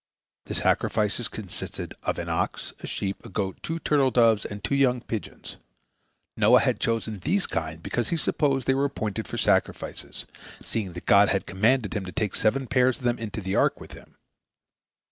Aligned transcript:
The 0.47 0.55
sacrifices 0.55 1.27
consisted 1.27 1.93
of 2.01 2.17
an 2.17 2.27
ox, 2.27 2.73
a 2.81 2.87
sheep, 2.87 3.23
a 3.23 3.29
goat, 3.29 3.61
two 3.61 3.77
turtle 3.77 4.09
doves, 4.09 4.45
and 4.45 4.63
two 4.63 4.73
young 4.73 5.01
pigeons. 5.01 5.57
Noah 6.35 6.61
had 6.61 6.79
chosen 6.79 7.19
these 7.19 7.45
kinds 7.45 7.81
because 7.83 8.09
he 8.09 8.17
supposed 8.17 8.65
they 8.65 8.73
were 8.73 8.85
appointed 8.85 9.27
for 9.27 9.37
sacrifices, 9.37 10.25
seeing 10.59 10.93
that 10.93 11.05
God 11.05 11.29
had 11.29 11.45
commanded 11.45 11.93
him 11.93 12.03
to 12.07 12.11
take 12.11 12.35
seven 12.35 12.65
pairs 12.65 12.97
of 12.97 13.03
them 13.03 13.19
into 13.19 13.41
the 13.41 13.55
ark 13.55 13.79
with 13.79 13.91
him. 13.91 14.15